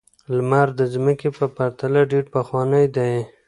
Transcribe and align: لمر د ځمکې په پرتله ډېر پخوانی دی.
لمر 0.35 0.67
د 0.79 0.81
ځمکې 0.93 1.29
په 1.37 1.45
پرتله 1.55 2.01
ډېر 2.11 2.25
پخوانی 2.33 2.85
دی. 2.95 3.13